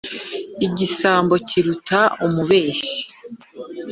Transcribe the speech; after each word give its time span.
Igisambo 0.65 1.33
kiruta 1.47 1.99
umubeshyi, 2.25 2.99